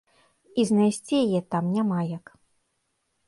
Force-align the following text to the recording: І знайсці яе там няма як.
І 0.61 0.63
знайсці 0.69 1.15
яе 1.25 1.41
там 1.55 1.63
няма 1.75 1.99
як. 2.17 2.25